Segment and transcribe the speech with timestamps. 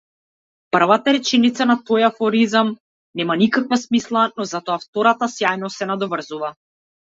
[0.75, 2.71] Првата реченица на тој афоризам
[3.21, 6.53] нема никаква смисла, но затоа втората сјајно се надоврзува.